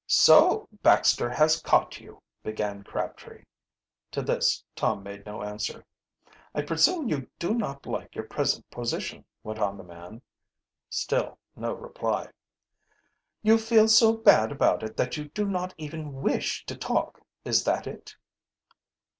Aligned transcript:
"So 0.07 0.67
Baxter 0.81 1.29
has 1.29 1.61
caught 1.61 1.99
you," 1.99 2.23
began 2.41 2.83
Crabtree. 2.83 3.43
To 4.09 4.23
this 4.23 4.63
Tom 4.75 5.03
made 5.03 5.27
no 5.27 5.43
answer. 5.43 5.85
"I 6.55 6.63
presume 6.63 7.07
you 7.07 7.27
do 7.37 7.53
not 7.53 7.85
like 7.85 8.15
your 8.15 8.23
present 8.23 8.67
position," 8.71 9.25
went 9.43 9.59
on 9.59 9.77
the 9.77 9.83
man. 9.83 10.23
Still 10.89 11.37
no 11.55 11.73
reply. 11.73 12.29
"You 13.43 13.59
feel 13.59 13.87
so 13.87 14.17
bad 14.17 14.51
about 14.51 14.81
it 14.81 14.97
that 14.97 15.17
you 15.17 15.25
do 15.29 15.45
not 15.45 15.71
even 15.77 16.13
Wish 16.23 16.65
to 16.65 16.75
talk, 16.75 17.21
is 17.45 17.63
that 17.65 17.85
it?" 17.85 18.15